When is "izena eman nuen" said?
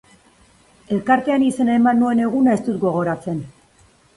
1.49-2.25